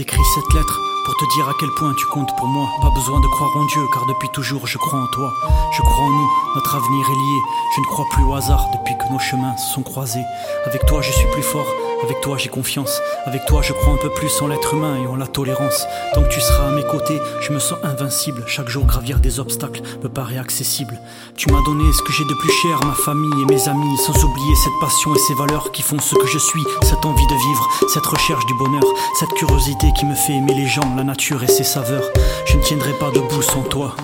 [0.00, 2.68] t'écris cette lettre pour te dire à quel point tu comptes pour moi.
[2.82, 5.32] Pas besoin de croire en Dieu, car depuis toujours je crois en toi.
[5.72, 7.40] Je crois en nous, notre avenir est lié.
[7.76, 10.24] Je ne crois plus au hasard depuis que nos chemins se sont croisés.
[10.66, 11.66] Avec toi je suis plus fort,
[12.02, 13.00] avec toi j'ai confiance.
[13.26, 15.86] Avec toi je crois un peu plus en l'être humain et en la tolérance.
[16.14, 18.44] Tant que tu seras à mes côtés, je me sens invincible.
[18.46, 20.98] Chaque jour gravir des obstacles me paraît accessible.
[21.36, 24.24] Tu m'as donné ce que j'ai de plus cher, ma famille et mes amis, sans
[24.24, 27.34] oublier cette passion et ces valeurs qui font ce que je suis, cette envie de
[27.34, 28.84] vivre, cette recherche du bonheur,
[29.18, 32.10] cette curiosité qui me fait aimer les gens, la nature et ses saveurs.
[32.46, 33.94] Je ne tiendrai pas debout sans toi.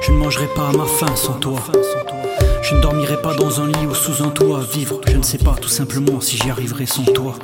[0.00, 1.60] Je ne mangerai pas à ma faim sans toi.
[2.62, 4.60] Je ne dormirai pas dans un lit ou sous un toit.
[4.72, 7.34] Vivre, je ne sais pas tout simplement si j'y arriverai sans toi.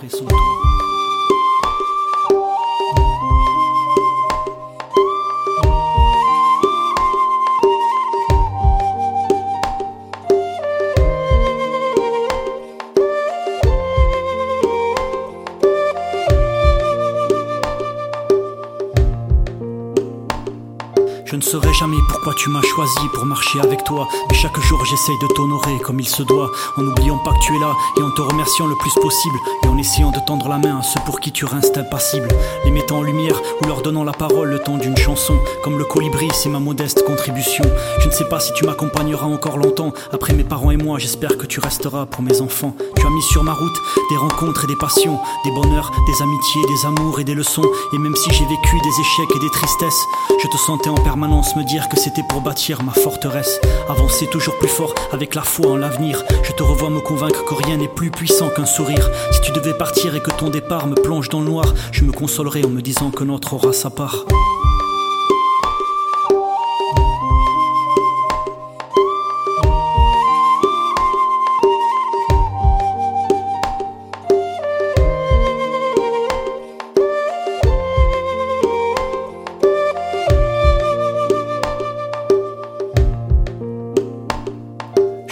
[21.30, 24.08] Je ne saurais jamais pourquoi tu m'as choisi pour marcher avec toi.
[24.30, 26.50] Mais chaque jour j'essaye de t'honorer comme il se doit.
[26.78, 29.36] En n'oubliant pas que tu es là et en te remerciant le plus possible.
[29.62, 32.28] Et en essayant de tendre la main à ceux pour qui tu restes impassible.
[32.64, 35.36] Les mettant en lumière ou leur donnant la parole le temps d'une chanson.
[35.62, 37.64] Comme le colibri, c'est ma modeste contribution.
[38.00, 39.92] Je ne sais pas si tu m'accompagneras encore longtemps.
[40.14, 42.74] Après mes parents et moi, j'espère que tu resteras pour mes enfants.
[42.96, 43.76] Tu as mis sur ma route
[44.08, 45.18] des rencontres et des passions.
[45.44, 47.68] Des bonheurs, des amitiés, des amours et des leçons.
[47.92, 50.06] Et même si j'ai vécu des échecs et des tristesses,
[50.42, 53.60] je te sentais en permanence me dire que c'était pour bâtir ma forteresse.
[53.88, 56.22] Avancer toujours plus fort avec la foi en l'avenir.
[56.44, 59.10] Je te revois me convaincre que rien n'est plus puissant qu'un sourire.
[59.32, 62.12] Si tu devais partir et que ton départ me plonge dans le noir, je me
[62.12, 64.26] consolerais en me disant que notre aura sa part.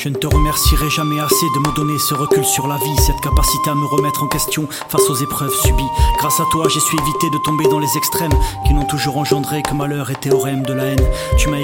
[0.07, 3.21] Je ne te remercierai jamais assez de me donner ce recul sur la vie, cette
[3.21, 5.83] capacité à me remettre en question face aux épreuves subies.
[6.19, 8.31] Grâce à toi, j'ai su éviter de tomber dans les extrêmes
[8.65, 11.11] qui n'ont toujours engendré que malheur et théorème de la haine.
[11.39, 11.59] Tu m'as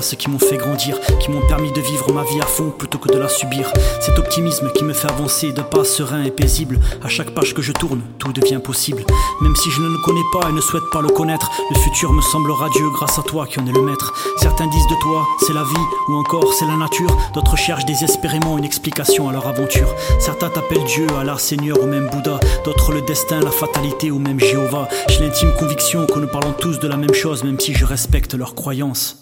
[0.00, 2.98] ceux qui m'ont fait grandir, qui m'ont permis de vivre ma vie à fond plutôt
[2.98, 3.72] que de la subir.
[4.00, 6.78] Cet optimisme qui me fait avancer de pas serein et paisible.
[7.02, 9.04] À chaque page que je tourne, tout devient possible.
[9.42, 12.12] Même si je ne le connais pas et ne souhaite pas le connaître, le futur
[12.12, 14.14] me semble radieux grâce à toi qui en es le maître.
[14.36, 17.16] Certains disent de toi, c'est la vie, ou encore c'est la nature.
[17.34, 19.92] D'autres cherchent désespérément une explication à leur aventure.
[20.20, 22.38] Certains t'appellent Dieu, Allah, Seigneur ou même Bouddha.
[22.64, 24.88] D'autres le destin, la fatalité ou même Jéhovah.
[25.08, 28.34] J'ai l'intime conviction que nous parlons tous de la même chose, même si je respecte
[28.34, 29.19] leurs croyances.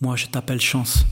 [0.00, 1.04] Moi, je t'appelle chance.